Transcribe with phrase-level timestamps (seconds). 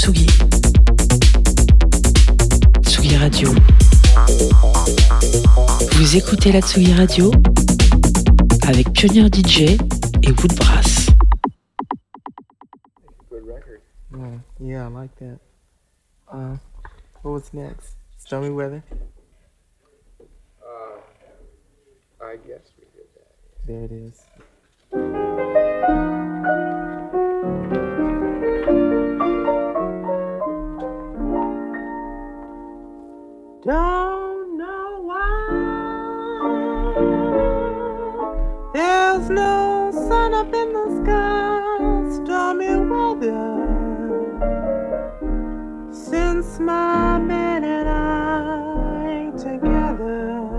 [0.00, 0.26] Tsugi.
[2.86, 3.50] Tsugi Radio.
[5.92, 7.30] Vous écoutez la Tsugi Radio
[8.66, 9.76] avec Pionnier DJ
[10.22, 11.10] et Woodbrass.
[13.28, 13.82] Good record.
[14.16, 15.38] Yeah, yeah, I like that.
[16.32, 16.56] Uh,
[17.20, 17.94] what was next?
[18.16, 18.82] Stormy weather?
[20.62, 20.96] Uh,
[22.24, 23.34] I guess we did that.
[23.66, 24.16] There it is.
[33.70, 35.22] Don't know why
[38.74, 41.78] there's no sun up in the sky,
[42.16, 43.68] stormy weather.
[45.92, 50.50] Since my man and I ain't together,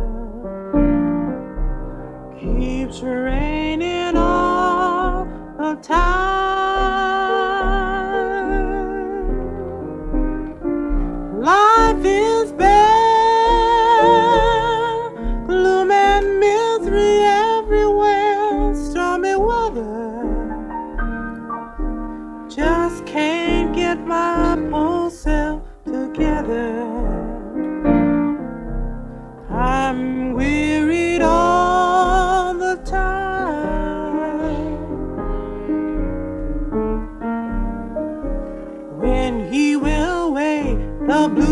[2.40, 6.31] keeps raining all the time.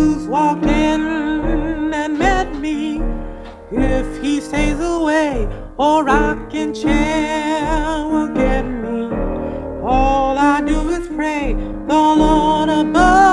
[0.09, 3.01] Blues walked in and met me.
[3.71, 5.47] If he stays away,
[5.77, 9.09] a rocking chair will get me.
[9.83, 11.53] All I do is pray
[11.87, 13.28] the Lord above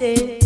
[0.00, 0.37] wasted.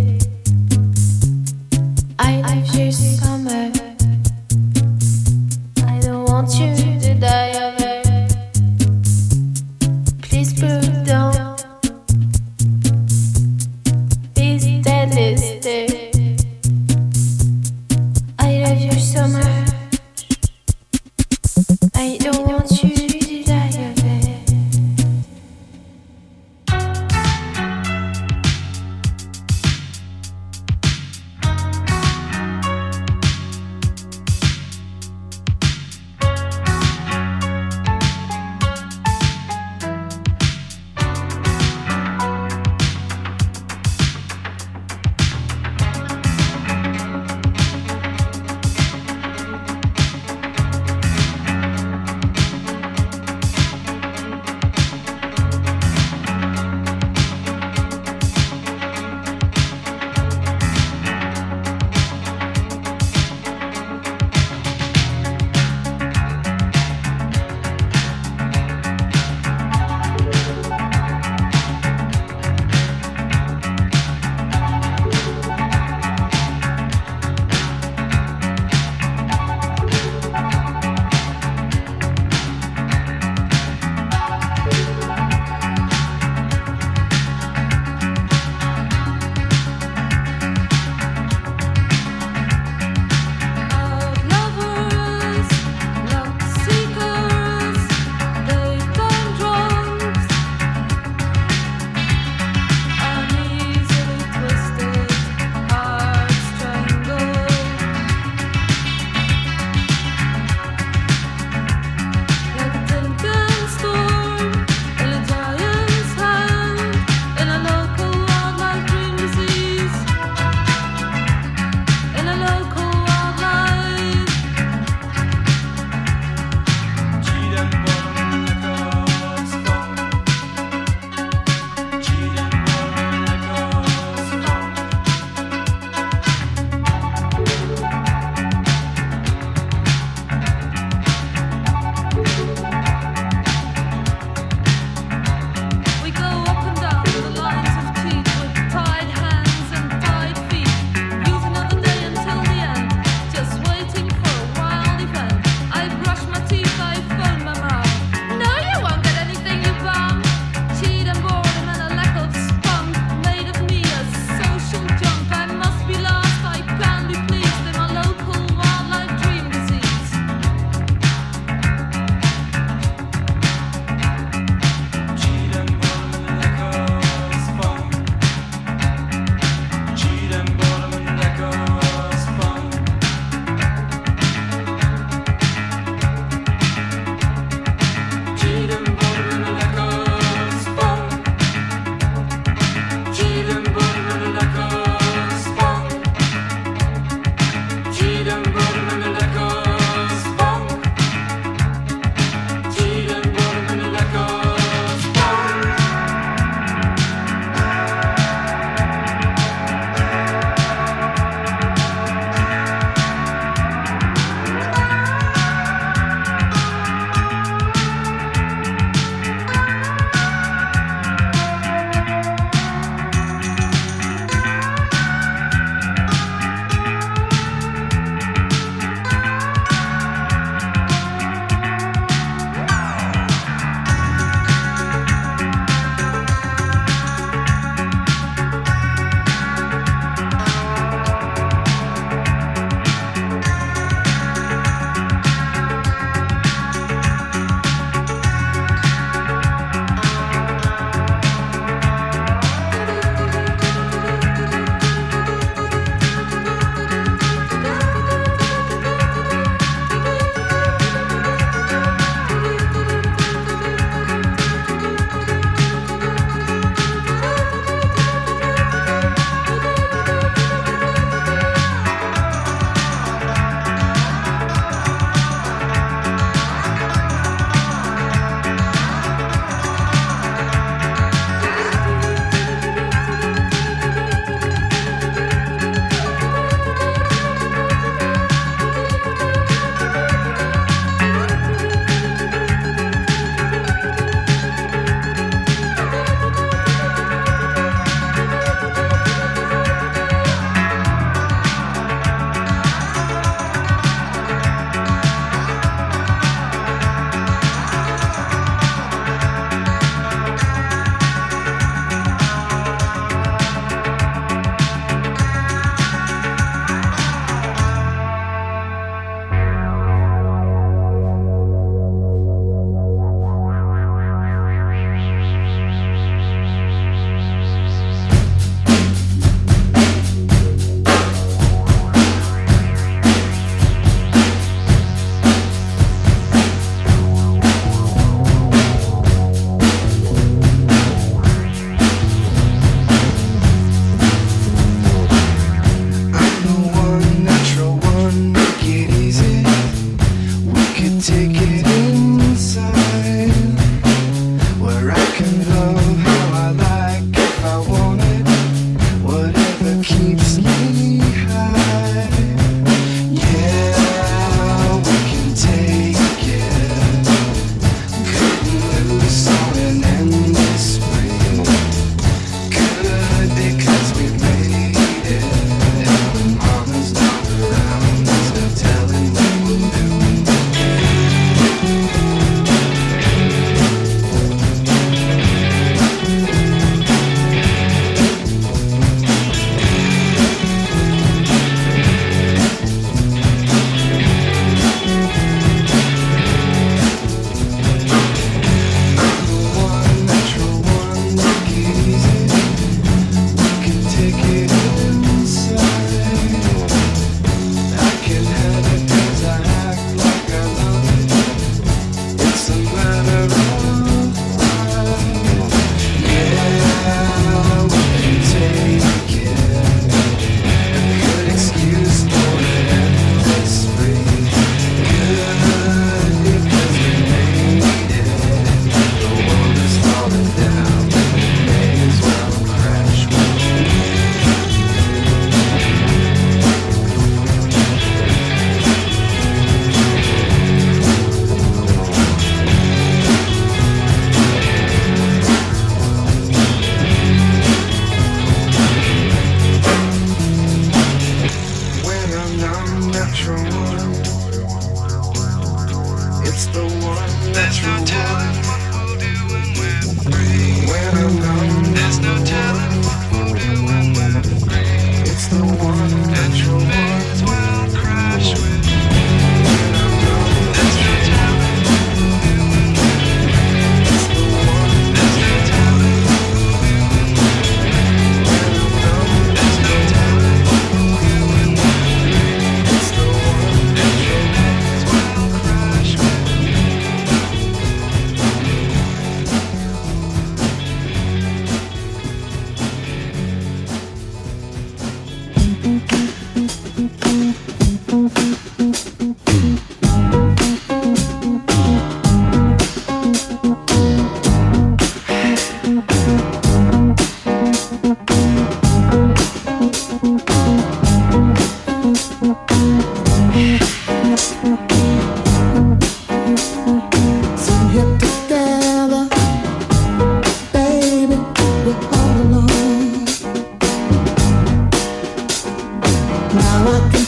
[526.64, 527.01] I'm a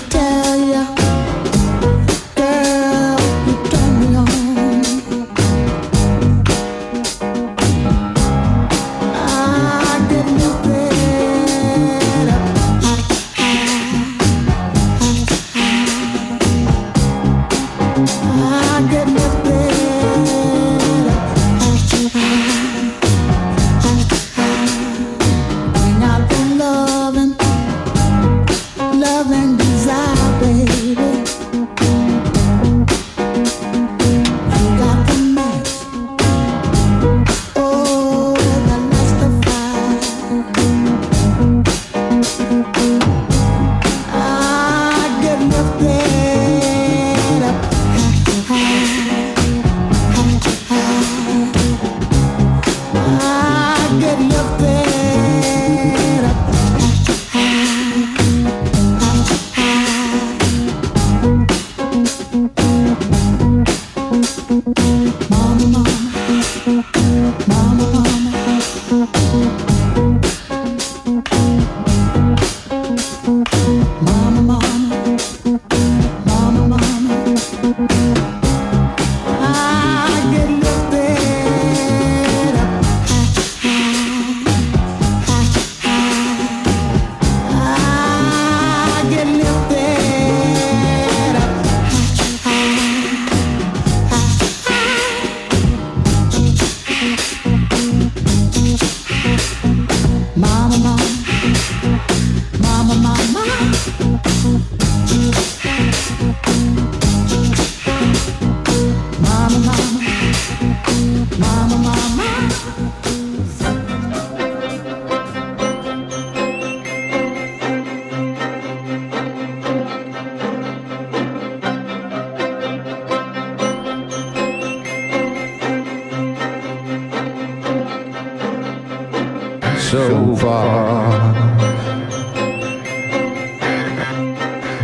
[129.95, 131.39] so far,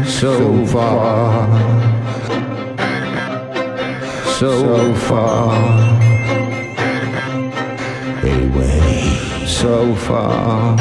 [0.06, 1.48] so far,
[4.38, 5.50] so far.
[8.22, 10.78] Away, so far,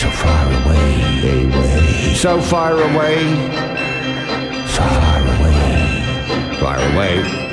[0.00, 0.86] so far away,
[1.34, 3.18] away, so far away,
[4.68, 5.58] so far away,
[6.60, 7.10] far away.
[7.26, 7.49] Far away.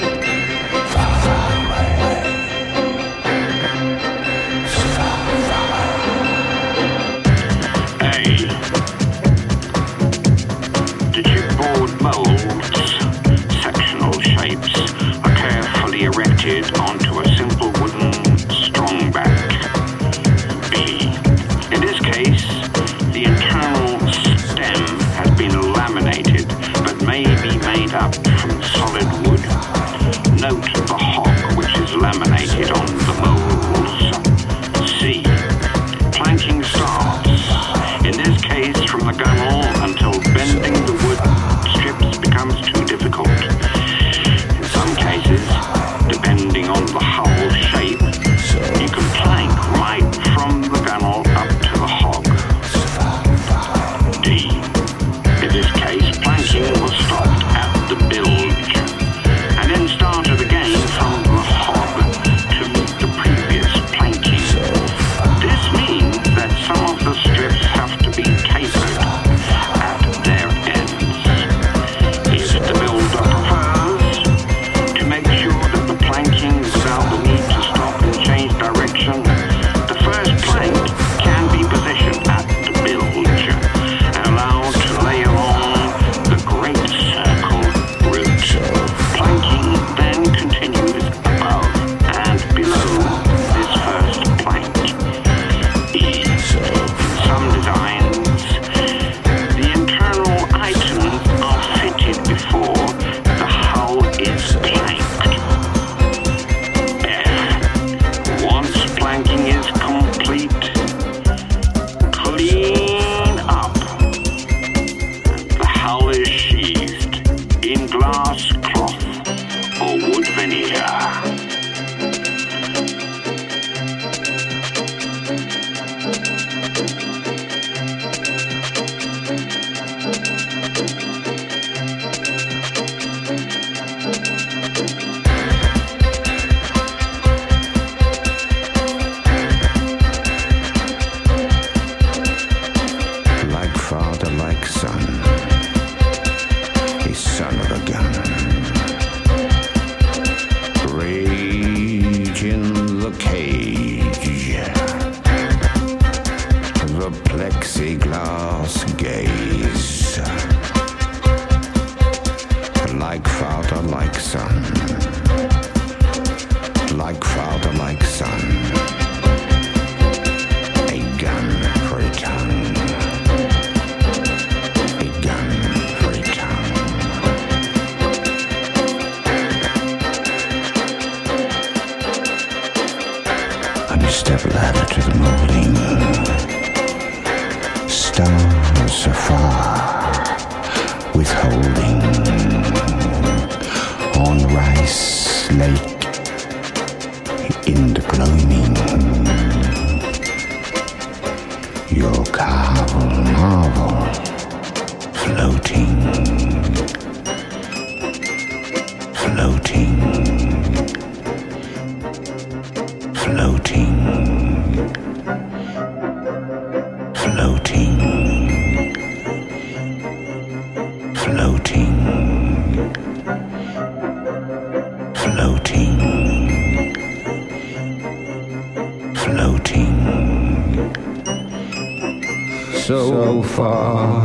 [233.58, 234.22] Far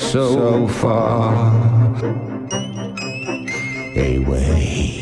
[0.00, 1.32] so far
[3.96, 5.01] away.